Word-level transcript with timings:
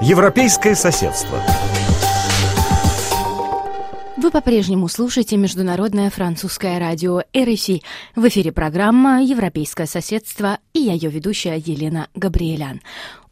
Европейское 0.00 0.76
соседство. 0.76 1.42
Вы 4.16 4.30
по-прежнему 4.30 4.86
слушаете 4.86 5.36
Международное 5.36 6.08
французское 6.10 6.78
радио 6.78 7.22
РФИ. 7.36 7.82
В 8.14 8.28
эфире 8.28 8.52
программа 8.52 9.24
«Европейское 9.24 9.86
соседство» 9.86 10.58
и 10.72 10.80
я 10.80 10.92
ее 10.92 11.10
ведущая 11.10 11.56
Елена 11.56 12.06
Габриэлян. 12.14 12.80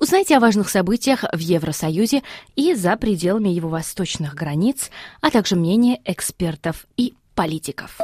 Узнайте 0.01 0.37
о 0.37 0.41
важных 0.41 0.69
событиях 0.69 1.25
в 1.33 1.39
Евросоюзе 1.39 2.25
и 2.57 2.75
за 2.75 2.97
пределами 2.97 3.51
его 3.51 3.69
восточных 3.69 4.35
границ, 4.35 4.91
а 5.21 5.31
также 5.31 5.55
мнение 5.55 6.01
экспертов 6.05 6.87
и 6.97 7.15
политиков. 7.37 7.97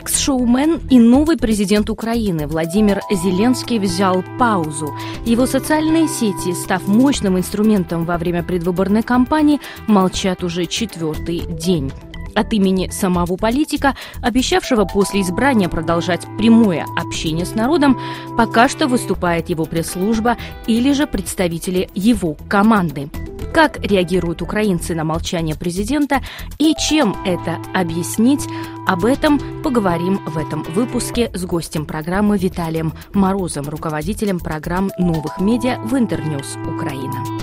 Экс-шоумен 0.00 0.80
и 0.88 0.98
новый 0.98 1.36
президент 1.36 1.90
Украины 1.90 2.46
Владимир 2.46 3.02
Зеленский 3.10 3.78
взял 3.78 4.24
паузу. 4.38 4.94
Его 5.26 5.44
социальные 5.44 6.08
сети, 6.08 6.54
став 6.54 6.88
мощным 6.88 7.36
инструментом 7.36 8.06
во 8.06 8.16
время 8.16 8.42
предвыборной 8.42 9.02
кампании, 9.02 9.60
молчат 9.86 10.42
уже 10.42 10.64
четвертый 10.64 11.40
день. 11.40 11.92
От 12.34 12.54
имени 12.54 12.88
самого 12.88 13.36
политика, 13.36 13.94
обещавшего 14.22 14.86
после 14.86 15.20
избрания 15.20 15.68
продолжать 15.68 16.26
прямое 16.38 16.86
общение 16.96 17.44
с 17.44 17.54
народом, 17.54 18.00
пока 18.38 18.70
что 18.70 18.86
выступает 18.86 19.50
его 19.50 19.66
пресс-служба 19.66 20.38
или 20.66 20.94
же 20.94 21.06
представители 21.06 21.90
его 21.94 22.38
команды. 22.48 23.10
Как 23.52 23.84
реагируют 23.84 24.42
украинцы 24.42 24.94
на 24.94 25.04
молчание 25.04 25.56
президента 25.56 26.22
и 26.58 26.74
чем 26.78 27.16
это 27.24 27.58
объяснить, 27.74 28.46
об 28.86 29.04
этом 29.04 29.40
поговорим 29.62 30.20
в 30.26 30.38
этом 30.38 30.62
выпуске 30.62 31.30
с 31.34 31.44
гостем 31.44 31.84
программы 31.84 32.38
Виталием 32.38 32.92
Морозом, 33.12 33.68
руководителем 33.68 34.38
программ 34.38 34.90
новых 34.98 35.40
медиа 35.40 35.80
в 35.80 35.96
Интерньюз 35.96 36.56
Украина. 36.66 37.39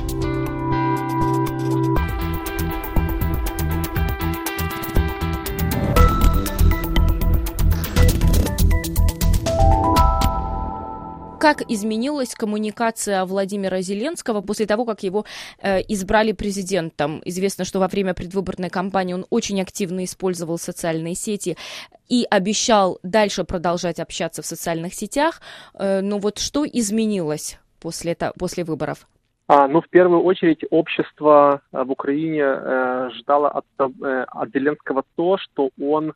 Как 11.48 11.62
изменилась 11.62 12.36
коммуникация 12.36 13.24
Владимира 13.24 13.80
Зеленского 13.80 14.42
после 14.42 14.66
того, 14.66 14.84
как 14.84 15.04
его 15.04 15.24
э, 15.62 15.80
избрали 15.88 16.34
президентом. 16.34 17.22
Известно, 17.24 17.64
что 17.64 17.80
во 17.80 17.88
время 17.88 18.14
предвыборной 18.14 18.70
кампании 18.70 19.14
он 19.14 19.26
очень 19.30 19.62
активно 19.62 20.04
использовал 20.04 20.58
социальные 20.58 21.16
сети 21.16 21.56
и 22.10 22.26
обещал 22.30 23.00
дальше 23.02 23.46
продолжать 23.46 24.02
общаться 24.02 24.42
в 24.42 24.46
социальных 24.46 24.94
сетях. 24.94 25.40
Э, 25.74 26.02
но 26.02 26.18
вот 26.18 26.38
что 26.38 26.66
изменилось 26.66 27.60
после, 27.80 28.12
это, 28.12 28.34
после 28.38 28.66
выборов? 28.66 29.08
А, 29.48 29.70
ну, 29.70 29.80
в 29.80 29.88
первую 29.88 30.24
очередь, 30.24 30.66
общество 30.70 31.62
э, 31.72 31.82
в 31.82 31.92
Украине 31.92 32.42
э, 32.44 33.10
ждало 33.20 33.48
от, 33.48 33.66
э, 33.80 34.26
от 34.28 34.50
Зеленского 34.54 35.06
то, 35.16 35.38
что 35.38 35.70
он 35.80 36.12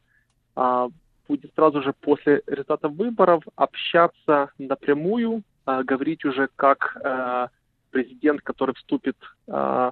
э, 0.57 0.89
будет 1.31 1.53
сразу 1.55 1.81
же 1.81 1.93
после 2.01 2.41
результатов 2.47 2.91
выборов 2.93 3.43
общаться 3.55 4.49
напрямую, 4.57 5.43
э, 5.65 5.83
говорить 5.83 6.25
уже 6.25 6.49
как 6.57 6.97
э, 7.03 7.47
президент, 7.91 8.41
который 8.41 8.75
вступит 8.75 9.15
э, 9.47 9.91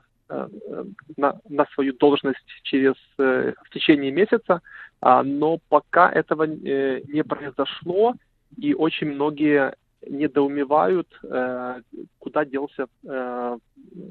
на, 1.18 1.40
на 1.50 1.66
свою 1.74 1.94
должность 1.94 2.50
через 2.64 2.96
э, 3.18 3.54
в 3.64 3.70
течение 3.70 4.12
месяца, 4.12 4.62
э, 5.02 5.22
но 5.24 5.60
пока 5.70 6.12
этого 6.12 6.44
э, 6.44 7.02
не 7.08 7.24
произошло, 7.24 8.16
и 8.58 8.74
очень 8.74 9.08
многие 9.12 9.74
недоумевают, 10.08 11.08
э, 11.24 11.82
куда 12.20 12.46
делся 12.46 12.88
э, 13.08 13.58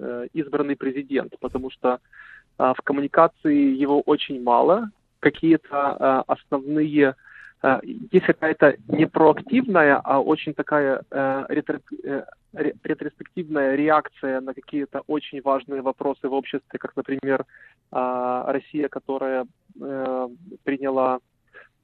э 0.01 0.27
избранный 0.33 0.77
президент, 0.77 1.35
потому 1.41 1.71
что 1.71 1.89
э, 2.59 2.73
в 2.77 2.83
коммуникации 2.83 3.83
его 3.83 4.01
очень 4.01 4.43
мало, 4.43 4.91
какие-то 5.21 5.97
э, 5.99 6.23
основные 6.27 7.15
э, 7.63 7.81
есть 7.85 8.27
какая-то 8.27 8.77
не 8.89 9.07
проактивная, 9.07 9.97
а 9.97 10.21
очень 10.21 10.55
такая 10.55 11.03
ретро, 11.11 11.81
э, 12.05 12.25
ретроспективная 12.53 13.75
реакция 13.75 14.41
на 14.41 14.55
какие-то 14.55 15.03
очень 15.07 15.43
важные 15.43 15.83
вопросы 15.83 16.29
в 16.29 16.33
обществе, 16.33 16.79
как, 16.79 16.97
например, 16.97 17.45
Россия, 17.91 18.89
которая 18.89 19.47
э, 19.81 20.29
приняла 20.65 21.21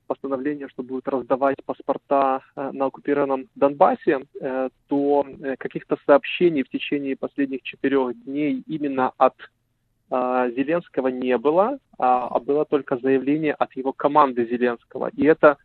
постановление, 0.07 0.69
что 0.69 0.83
будет 0.83 1.09
раздавать 1.09 1.57
паспорта 1.65 2.43
э, 2.57 2.71
на 2.73 2.87
оккупированном 2.87 3.49
Донбассе, 3.55 4.21
э, 4.41 4.69
то 4.89 5.27
каких-то 5.59 5.97
сообщений 6.07 6.63
в 6.63 6.69
течение 6.69 7.17
последних 7.17 7.63
четырех 7.63 8.23
дней 8.25 8.63
именно 8.67 9.13
от 9.17 9.35
а, 9.37 9.45
Зеленского 10.57 11.09
не 11.09 11.37
было, 11.39 11.79
а, 11.99 12.29
а 12.29 12.39
было 12.39 12.65
только 12.65 12.97
заявление 12.99 13.55
от 13.55 13.75
его 13.77 13.93
команды 13.93 14.47
Зеленского. 14.47 15.11
И 15.17 15.25
это, 15.25 15.57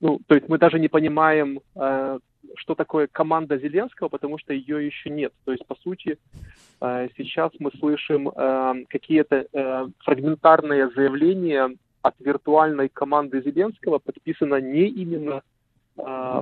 ну, 0.00 0.20
то 0.26 0.34
есть 0.34 0.48
мы 0.48 0.58
даже 0.58 0.78
не 0.78 0.88
понимаем, 0.88 1.60
а, 1.74 2.18
что 2.56 2.74
такое 2.74 3.06
команда 3.06 3.58
Зеленского, 3.58 4.08
потому 4.08 4.38
что 4.38 4.52
ее 4.52 4.84
еще 4.86 5.10
нет. 5.10 5.32
То 5.44 5.52
есть, 5.52 5.66
по 5.66 5.74
сути, 5.76 6.18
сейчас 7.16 7.52
мы 7.58 7.70
слышим 7.78 8.30
какие-то 8.88 9.46
фрагментарные 9.98 10.90
заявления 10.90 11.76
от 12.02 12.14
виртуальной 12.18 12.88
команды 12.88 13.42
Зеленского, 13.42 13.98
подписано 13.98 14.60
не 14.60 14.88
именно 14.88 15.42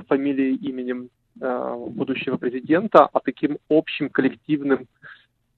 фамилией, 0.07 0.55
именем 0.55 1.09
будущего 1.35 2.37
президента, 2.37 3.05
а 3.05 3.19
таким 3.19 3.57
общим 3.69 4.09
коллективным 4.09 4.87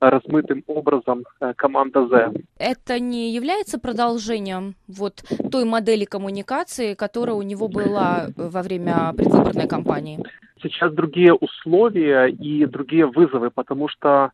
размытым 0.02 0.64
образом 0.68 1.24
э, 1.40 1.54
команда 1.56 2.08
Z. 2.08 2.34
Это 2.58 3.00
не 3.00 3.34
является 3.34 3.80
продолжением 3.80 4.76
вот 4.88 5.24
той 5.52 5.64
модели 5.64 6.06
коммуникации, 6.06 6.96
которая 6.96 7.36
у 7.36 7.44
него 7.44 7.68
была 7.68 8.28
во 8.36 8.62
время 8.64 9.14
предвыборной 9.16 9.68
кампании? 9.68 10.20
Сейчас 10.62 10.94
другие 10.94 11.34
условия 11.34 12.28
и 12.28 12.66
другие 12.66 13.06
вызовы, 13.06 13.52
потому 13.52 13.88
что 13.88 14.32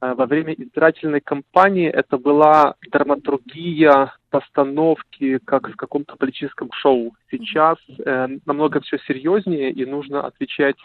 э, 0.00 0.14
во 0.14 0.26
время 0.26 0.54
избирательной 0.54 1.20
кампании 1.20 1.88
это 1.88 2.16
была 2.16 2.74
драматургия 2.90 4.12
постановки, 4.30 5.38
как 5.44 5.68
в 5.68 5.76
каком-то 5.76 6.16
политическом 6.16 6.70
шоу. 6.72 7.14
Сейчас 7.30 7.76
э, 8.04 8.28
намного 8.46 8.80
все 8.80 8.98
серьезнее, 9.06 9.70
и 9.72 9.84
нужно 9.84 10.26
отвечать 10.26 10.76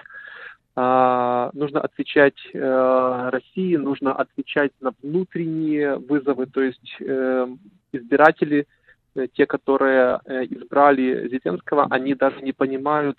нужно 0.75 1.81
отвечать 1.81 2.37
э, 2.51 3.29
России, 3.31 3.75
нужно 3.75 4.13
отвечать 4.13 4.71
на 4.81 4.91
внутренние 5.03 5.97
вызовы, 5.97 6.47
то 6.47 6.61
есть 6.61 6.95
э, 6.99 7.47
избиратели, 7.91 8.65
э, 9.13 9.27
те, 9.33 9.45
которые 9.45 10.19
избрали 10.49 11.29
Зеленского, 11.29 11.85
они 11.91 12.15
даже 12.15 12.41
не 12.41 12.53
понимают 12.53 13.17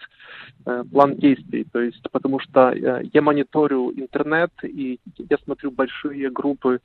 план 0.91 1.15
действий, 1.17 1.65
то 1.73 1.81
есть 1.81 2.03
потому 2.11 2.41
что 2.41 2.73
я 2.73 3.23
мониторю 3.23 3.93
интернет 3.95 4.51
и 4.65 4.99
я 5.31 5.39
смотрю 5.45 5.71
большие 5.71 6.31
группы 6.31 6.81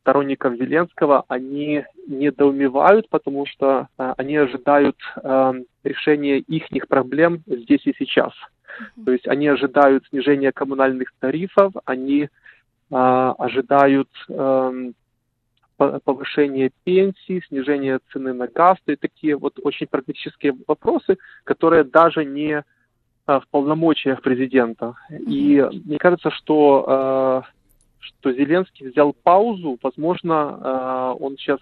сторонников 0.00 0.54
Зеленского, 0.54 1.24
они 1.28 1.84
недоумевают, 2.06 3.08
потому 3.10 3.44
что 3.44 3.88
они 3.96 4.36
ожидают 4.36 4.96
решения 5.84 6.38
их 6.38 6.88
проблем 6.88 7.42
здесь 7.46 7.84
и 7.86 7.94
сейчас. 7.98 8.32
То 9.04 9.12
есть 9.12 9.26
они 9.26 9.48
ожидают 9.48 10.06
снижения 10.08 10.52
коммунальных 10.52 11.12
тарифов, 11.18 11.72
они 11.84 12.28
а, 12.90 13.32
ожидают 13.38 14.08
а, 14.30 14.72
повышения 15.76 16.70
пенсий, 16.84 17.42
снижения 17.48 18.00
цены 18.12 18.32
на 18.32 18.46
газ, 18.48 18.78
и 18.86 18.96
такие 18.96 19.36
вот 19.36 19.58
очень 19.62 19.86
практические 19.86 20.54
вопросы, 20.66 21.18
которые 21.44 21.84
даже 21.84 22.24
не 22.24 22.64
а, 23.26 23.40
в 23.40 23.48
полномочиях 23.48 24.22
президента. 24.22 24.94
И 25.10 25.64
мне 25.84 25.98
кажется, 25.98 26.30
что, 26.30 26.84
а, 26.86 27.42
что 27.98 28.32
Зеленский 28.32 28.88
взял 28.88 29.12
паузу, 29.12 29.78
возможно, 29.82 30.58
а, 30.62 31.14
он 31.14 31.36
сейчас 31.36 31.60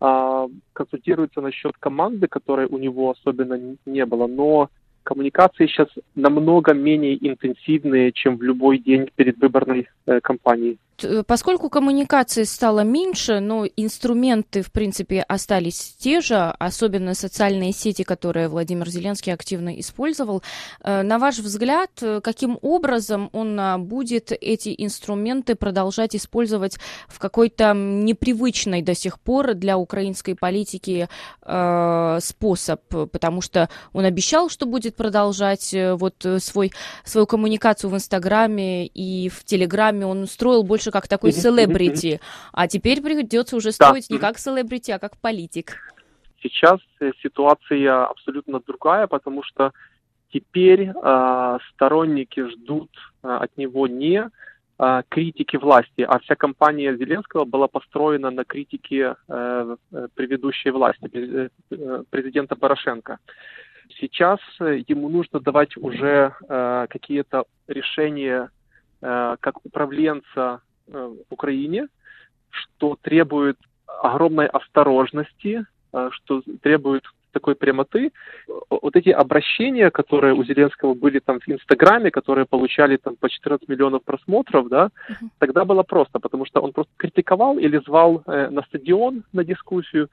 а, 0.00 0.46
консультируется 0.72 1.40
насчет 1.40 1.76
команды, 1.78 2.28
которой 2.28 2.66
у 2.66 2.78
него 2.78 3.10
особенно 3.10 3.76
не 3.86 4.06
было, 4.06 4.26
но 4.26 4.70
коммуникации 5.04 5.66
сейчас 5.66 5.88
намного 6.14 6.74
менее 6.74 7.16
интенсивные, 7.28 8.12
чем 8.12 8.36
в 8.36 8.42
любой 8.42 8.78
день 8.78 9.10
перед 9.14 9.38
выборной 9.38 9.88
э, 10.06 10.20
кампанией. 10.20 10.78
Э, 11.02 11.22
поскольку 11.26 11.68
коммуникации 11.70 12.44
стало 12.44 12.80
меньше, 12.80 13.40
но 13.40 13.66
инструменты, 13.76 14.62
в 14.62 14.70
принципе, 14.70 15.22
остались 15.22 15.94
те 15.98 16.20
же, 16.20 16.36
особенно 16.36 17.14
социальные 17.14 17.72
сети, 17.72 18.02
которые 18.02 18.48
Владимир 18.48 18.88
Зеленский 18.88 19.32
активно 19.32 19.78
использовал, 19.80 20.42
э, 20.82 21.02
на 21.02 21.18
ваш 21.18 21.38
взгляд, 21.38 21.90
э, 22.00 22.20
каким 22.20 22.58
образом 22.62 23.30
он 23.32 23.60
будет 23.84 24.32
эти 24.32 24.74
инструменты 24.76 25.54
продолжать 25.54 26.14
использовать 26.16 26.78
в 27.08 27.18
какой-то 27.18 27.72
непривычной 27.74 28.82
до 28.82 28.94
сих 28.94 29.18
пор 29.20 29.54
для 29.54 29.78
украинской 29.78 30.34
политики 30.34 31.08
способ? 32.20 32.80
Потому 32.88 33.40
что 33.40 33.68
он 33.92 34.04
обещал, 34.04 34.48
что 34.48 34.66
будет 34.66 34.96
продолжать 34.96 35.74
вот 35.74 36.14
свой, 36.38 36.72
свою 37.04 37.26
коммуникацию 37.26 37.90
в 37.90 37.94
Инстаграме 37.94 38.86
и 38.86 39.28
в 39.28 39.44
Телеграме. 39.44 40.06
Он 40.06 40.26
строил 40.26 40.62
больше 40.62 40.83
как 40.90 41.08
такой 41.08 41.32
селебрити, 41.32 42.20
а 42.52 42.68
теперь 42.68 43.02
придется 43.02 43.56
уже 43.56 43.72
строить 43.72 44.08
да. 44.08 44.14
не 44.14 44.20
как 44.20 44.38
селебрити, 44.38 44.90
а 44.90 44.98
как 44.98 45.16
политик. 45.18 45.76
Сейчас 46.42 46.80
э, 47.00 47.12
ситуация 47.22 48.04
абсолютно 48.04 48.60
другая, 48.60 49.06
потому 49.06 49.42
что 49.42 49.72
теперь 50.32 50.90
э, 50.90 51.58
сторонники 51.72 52.48
ждут 52.50 52.90
э, 53.22 53.28
от 53.28 53.56
него 53.56 53.86
не 53.86 54.28
э, 54.78 55.02
критики 55.08 55.56
власти, 55.56 56.02
а 56.02 56.18
вся 56.18 56.34
кампания 56.34 56.96
Зеленского 56.96 57.44
была 57.44 57.66
построена 57.68 58.30
на 58.30 58.44
критике 58.44 59.14
э, 59.28 59.76
э 59.92 60.08
предыдущей 60.14 60.70
власти, 60.70 61.08
э, 61.14 62.02
президента 62.10 62.56
Порошенко. 62.56 63.18
Сейчас 64.00 64.40
ему 64.60 65.08
нужно 65.08 65.40
давать 65.40 65.76
уже 65.76 66.32
э, 66.48 66.86
какие-то 66.90 67.44
решения 67.68 68.50
э, 69.00 69.36
как 69.40 69.64
управленца 69.64 70.60
в 70.86 71.16
Украине, 71.30 71.88
что 72.50 72.96
требует 73.00 73.56
огромной 73.86 74.46
осторожности, 74.46 75.64
э, 75.92 76.08
что 76.12 76.42
требует 76.62 77.04
такой 77.32 77.56
прямоты. 77.56 78.12
Вот 78.70 78.94
эти 78.94 79.08
обращения, 79.08 79.90
которые 79.90 80.34
у 80.34 80.44
Зеленского 80.44 80.94
были 80.94 81.18
там 81.18 81.40
в 81.40 81.48
Инстаграме, 81.48 82.10
которые 82.12 82.46
получали 82.46 82.96
там 82.96 83.16
по 83.16 83.28
14 83.28 83.68
миллионов 83.68 84.04
просмотров, 84.04 84.68
да, 84.68 84.90
uh-huh. 85.08 85.28
тогда 85.38 85.64
было 85.64 85.82
просто, 85.82 86.20
потому 86.20 86.46
что 86.46 86.60
он 86.60 86.72
просто 86.72 86.92
критиковал 86.96 87.58
или 87.58 87.78
звал 87.78 88.22
э, 88.26 88.48
на 88.50 88.62
стадион 88.62 89.24
на 89.32 89.44
дискуссию, 89.44 90.08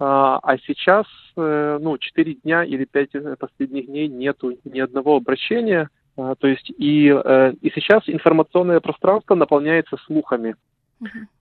а, 0.00 0.40
а 0.42 0.56
сейчас, 0.58 1.06
э, 1.36 1.78
ну, 1.80 1.98
4 1.98 2.34
дня 2.34 2.64
или 2.64 2.84
5 2.84 3.38
последних 3.38 3.86
дней 3.86 4.08
нету 4.08 4.58
ни 4.64 4.80
одного 4.80 5.16
обращения, 5.16 5.90
а, 6.16 6.34
то 6.36 6.46
есть 6.46 6.70
и, 6.78 7.08
э, 7.08 7.52
и 7.60 7.70
сейчас 7.70 8.02
информационное 8.06 8.80
пространство 8.80 9.34
наполняется 9.34 9.96
слухами. 10.06 10.56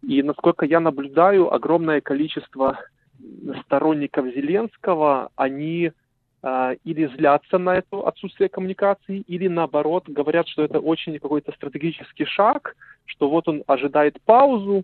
И 0.01 0.23
насколько 0.23 0.65
я 0.65 0.79
наблюдаю, 0.79 1.53
огромное 1.53 2.01
количество 2.01 2.79
сторонников 3.65 4.25
Зеленского, 4.25 5.29
они 5.35 5.91
э, 6.41 6.75
или 6.83 7.05
злятся 7.15 7.57
на 7.57 7.75
это 7.75 8.05
отсутствие 8.05 8.49
коммуникации, 8.49 9.19
или 9.19 9.47
наоборот 9.47 10.09
говорят, 10.09 10.47
что 10.47 10.63
это 10.63 10.79
очень 10.79 11.17
какой-то 11.19 11.51
стратегический 11.53 12.25
шаг, 12.25 12.75
что 13.05 13.29
вот 13.29 13.47
он 13.47 13.63
ожидает 13.67 14.19
паузу, 14.25 14.83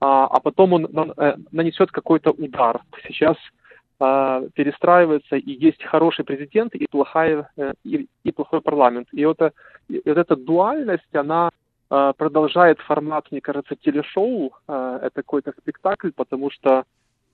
а, 0.00 0.26
а 0.26 0.40
потом 0.40 0.72
он 0.72 1.12
э, 1.16 1.36
нанесет 1.52 1.90
какой-то 1.90 2.30
удар. 2.30 2.80
Сейчас 3.06 3.36
э, 3.36 3.65
перестраивается, 3.98 5.36
и 5.36 5.52
есть 5.52 5.82
хороший 5.82 6.24
президент 6.24 6.74
и, 6.74 6.86
плохая, 6.86 7.48
э, 7.56 7.72
и, 7.84 8.06
и 8.24 8.32
плохой 8.32 8.60
парламент. 8.60 9.08
И, 9.12 9.22
это, 9.22 9.52
и 9.88 10.02
вот 10.04 10.18
эта 10.18 10.36
дуальность, 10.36 11.14
она 11.14 11.48
э, 11.90 12.12
продолжает 12.16 12.78
формат, 12.80 13.30
мне 13.30 13.40
кажется, 13.40 13.74
телешоу, 13.74 14.52
э, 14.68 14.98
это 15.02 15.22
какой-то 15.22 15.52
спектакль, 15.58 16.10
потому 16.14 16.50
что 16.50 16.84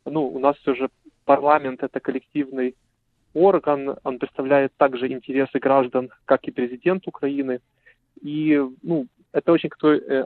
ну, 0.05 0.27
у 0.29 0.39
нас 0.39 0.57
все 0.59 0.75
же 0.75 0.89
парламент 1.25 1.83
это 1.83 2.01
коллективный 2.01 2.75
орган, 3.35 3.97
он 4.05 4.19
представляет 4.19 4.73
также 4.77 5.09
интересы 5.09 5.59
граждан, 5.59 6.11
как 6.25 6.45
и 6.45 6.51
президент 6.51 7.09
Украины. 7.09 7.61
И 8.21 8.61
ну, 8.83 9.07
это 9.33 9.53
очень 9.53 9.71
э, 9.83 10.25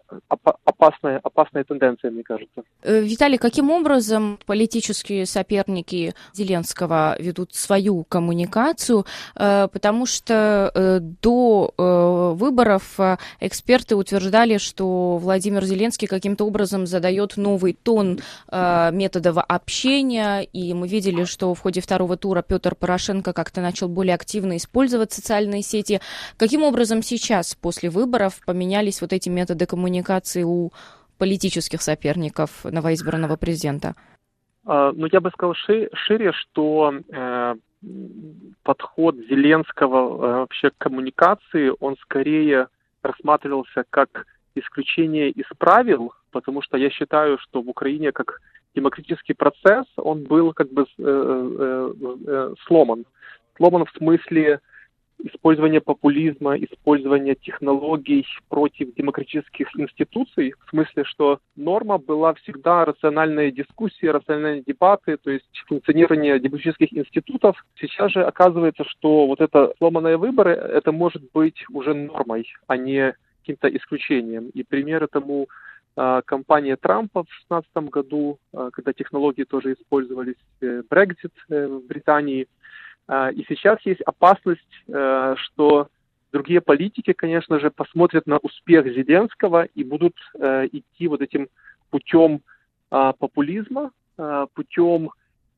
опасная, 0.64 1.20
опасная 1.22 1.64
тенденция, 1.64 2.10
мне 2.10 2.22
кажется. 2.22 2.62
Э, 2.82 3.00
Виталий, 3.00 3.38
каким 3.38 3.70
образом 3.70 4.38
политические 4.46 5.26
соперники 5.26 6.14
Зеленского 6.32 7.16
ведут 7.18 7.54
свою 7.54 8.04
коммуникацию? 8.04 9.06
Э, 9.36 9.68
потому 9.72 10.06
что 10.06 10.72
до 11.22 11.72
выборов 11.76 12.98
эксперты 13.40 13.96
утверждали, 13.96 14.58
что 14.58 15.16
Владимир 15.18 15.64
Зеленский 15.64 16.08
каким-то 16.08 16.44
образом 16.44 16.86
задает 16.86 17.36
новый 17.36 17.74
тон 17.74 18.20
методов 18.50 19.38
общения, 19.48 20.40
и 20.40 20.74
мы 20.74 20.88
видели, 20.88 21.24
что 21.24 21.54
в 21.54 21.60
ходе 21.60 21.80
второго 21.80 22.16
тура 22.16 22.42
Петр 22.42 22.74
Порошенко 22.74 23.32
как-то 23.32 23.60
начал 23.60 23.88
более 23.88 24.14
активно 24.14 24.56
использовать 24.56 25.12
социальные 25.12 25.62
сети. 25.62 26.00
Каким 26.36 26.62
образом 26.62 27.02
сейчас, 27.02 27.54
после 27.54 27.90
выборов, 27.90 28.40
поменялись 28.44 28.95
появились 28.96 29.00
вот 29.00 29.12
эти 29.12 29.28
методы 29.28 29.66
коммуникации 29.66 30.44
у 30.44 30.70
политических 31.18 31.82
соперников 31.82 32.64
новоизбранного 32.64 33.36
президента? 33.36 33.94
А, 34.64 34.92
ну, 34.92 35.06
я 35.12 35.20
бы 35.20 35.30
сказал 35.30 35.54
шире, 35.54 36.32
что 36.32 36.92
э, 36.92 37.54
подход 38.62 39.16
Зеленского 39.30 39.96
э, 39.96 40.38
вообще 40.40 40.70
к 40.70 40.78
коммуникации, 40.78 41.72
он 41.80 41.96
скорее 42.02 42.66
рассматривался 43.02 43.84
как 43.90 44.26
исключение 44.56 45.30
из 45.30 45.46
правил, 45.58 46.12
потому 46.32 46.62
что 46.62 46.76
я 46.76 46.90
считаю, 46.90 47.38
что 47.38 47.62
в 47.62 47.68
Украине 47.68 48.12
как 48.12 48.40
демократический 48.74 49.34
процесс, 49.34 49.86
он 49.96 50.24
был 50.24 50.52
как 50.52 50.68
бы 50.72 50.84
э, 50.98 52.54
сломан. 52.66 53.04
Сломан 53.56 53.84
в 53.84 53.96
смысле 53.96 54.60
использование 55.22 55.80
популизма, 55.80 56.56
использование 56.56 57.34
технологий 57.34 58.26
против 58.48 58.94
демократических 58.94 59.68
институций, 59.78 60.54
в 60.66 60.70
смысле, 60.70 61.04
что 61.04 61.40
норма 61.56 61.98
была 61.98 62.34
всегда 62.34 62.84
рациональные 62.84 63.52
дискуссии, 63.52 64.06
рациональные 64.06 64.62
дебаты, 64.66 65.16
то 65.16 65.30
есть 65.30 65.46
функционирование 65.66 66.38
демократических 66.38 66.92
институтов. 66.92 67.64
Сейчас 67.80 68.12
же 68.12 68.24
оказывается, 68.24 68.84
что 68.84 69.26
вот 69.26 69.40
это 69.40 69.72
сломанные 69.78 70.16
выборы, 70.16 70.52
это 70.52 70.92
может 70.92 71.22
быть 71.32 71.64
уже 71.70 71.94
нормой, 71.94 72.46
а 72.66 72.76
не 72.76 73.14
каким-то 73.40 73.68
исключением. 73.68 74.50
И 74.54 74.64
пример 74.64 75.04
этому 75.04 75.46
а, 75.94 76.20
кампания 76.22 76.76
Трампа 76.76 77.22
в 77.22 77.26
2016 77.48 77.90
году, 77.90 78.38
а, 78.52 78.70
когда 78.70 78.92
технологии 78.92 79.44
тоже 79.44 79.74
использовались, 79.74 80.36
Brexit 80.60 81.32
э, 81.48 81.54
э, 81.54 81.66
в 81.68 81.86
Британии– 81.86 82.48
и 83.08 83.44
сейчас 83.48 83.78
есть 83.84 84.00
опасность, 84.00 84.60
э, 84.88 85.34
что 85.38 85.88
другие 86.32 86.60
политики, 86.60 87.12
конечно 87.12 87.60
же, 87.60 87.70
посмотрят 87.70 88.26
на 88.26 88.38
успех 88.38 88.86
Зеленского 88.86 89.64
и 89.64 89.84
будут 89.84 90.16
э, 90.38 90.66
идти 90.72 91.06
вот 91.06 91.22
этим 91.22 91.48
путем 91.90 92.40
а, 92.90 93.12
популизма, 93.12 93.92
а, 94.18 94.46
путем 94.52 95.10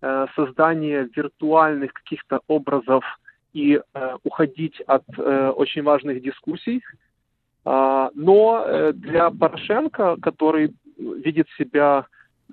э, 0.02 0.26
создания 0.36 1.08
виртуальных 1.16 1.92
каких-то 1.94 2.40
образов 2.48 3.04
и 3.54 3.80
уходить 4.24 4.78
от 4.82 5.02
очень 5.18 5.82
важных 5.82 6.22
дискуссий. 6.22 6.84
Но 7.64 8.92
для 8.92 9.30
Порошенко, 9.30 10.18
который 10.20 10.74
видит 10.96 11.48
себя 11.56 12.06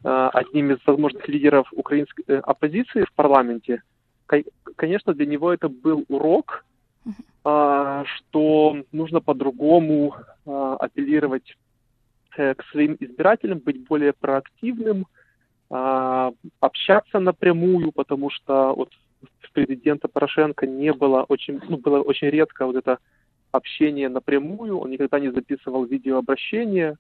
одним 0.04 0.72
из 0.72 0.78
возможных 0.88 1.28
лидеров 1.28 1.68
украинской 1.74 2.40
оппозиции 2.40 3.04
в 3.04 3.14
парламенте, 3.14 3.84
конечно, 4.76 5.14
для 5.14 5.26
него 5.26 5.54
это 5.54 5.70
был 5.70 6.06
урок, 6.10 6.66
а, 7.44 8.04
что 8.06 8.84
нужно 8.92 9.22
по-другому 9.22 10.16
а, 10.46 10.76
апеллировать 10.78 11.56
э, 12.38 12.56
к 12.56 12.64
своим 12.72 12.98
избирателям, 13.00 13.60
быть 13.60 13.88
более 13.88 14.14
проактивным, 14.14 15.06
а, 15.70 16.32
общаться 16.60 17.20
напрямую, 17.20 17.92
потому 17.92 18.30
что 18.32 18.74
вот 18.74 18.90
президента 19.56 20.08
Порошенко 20.08 20.68
не 20.68 20.92
было 20.94 21.24
очень, 21.24 21.62
ну, 21.70 21.78
было 21.78 22.02
очень 22.02 22.28
редко 22.28 22.66
вот 22.66 22.76
это 22.76 23.00
общение 23.52 24.10
напрямую, 24.10 24.78
он 24.78 24.92
никогда 24.92 25.20
не 25.20 25.32
записывал 25.32 25.86
видеообращения, 25.86 26.98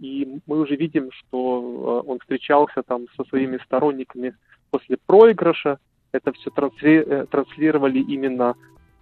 и 0.00 0.40
мы 0.46 0.60
уже 0.60 0.76
видим, 0.76 1.10
что 1.12 2.02
он 2.06 2.18
встречался 2.20 2.82
там 2.82 3.06
со 3.16 3.24
своими 3.24 3.58
сторонниками 3.58 4.34
после 4.70 4.96
проигрыша, 5.06 5.78
это 6.12 6.32
все 6.32 6.50
э, 6.56 7.26
транслировали 7.30 7.98
именно 8.00 8.54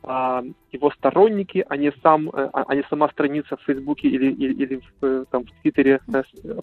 а, 0.02 0.42
его 0.70 0.90
сторонники, 0.92 1.64
а 1.68 1.76
не, 1.76 1.92
сам, 2.02 2.28
э, 2.30 2.48
а, 2.52 2.64
а 2.68 2.74
не 2.74 2.82
сама 2.88 3.08
страница 3.08 3.56
в 3.56 3.62
Фейсбуке 3.62 4.08
или, 4.08 4.30
или, 4.32 4.54
или 4.54 4.76
в, 4.76 5.04
э, 5.04 5.24
там, 5.30 5.44
в 5.44 5.62
Твиттере 5.62 6.00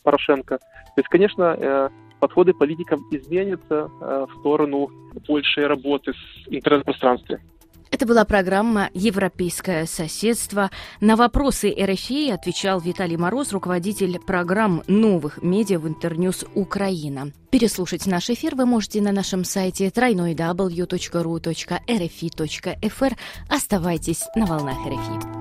Порошенко. 0.04 0.58
То 0.58 0.98
есть, 0.98 1.10
конечно, 1.10 1.92
подходы 2.20 2.54
политиков 2.54 3.00
изменятся 3.12 3.90
в 4.00 4.30
сторону 4.40 4.90
большей 5.28 5.68
работы 5.68 6.14
с 6.14 6.48
интернет-пространством. 6.48 7.40
Это 7.96 8.06
была 8.06 8.26
программа 8.26 8.90
«Европейское 8.94 9.86
соседство». 9.86 10.70
На 11.00 11.16
вопросы 11.16 11.74
РФИ 11.74 12.30
отвечал 12.32 12.82
Виталий 12.82 13.16
Мороз, 13.16 13.54
руководитель 13.54 14.20
программ 14.20 14.84
новых 14.88 15.42
медиа 15.42 15.80
в 15.80 15.88
Интерньюз 15.88 16.44
Украина. 16.56 17.32
Переслушать 17.52 18.06
наш 18.06 18.30
эфир 18.30 18.58
вы 18.58 18.66
можете 18.66 19.02
на 19.02 19.14
нашем 19.14 19.46
сайте 19.46 19.88
www.rfi.fr. 19.88 20.78
Оставайтесь 23.48 24.24
на 24.36 24.46
волнах 24.46 24.86
РФИ. 24.86 25.35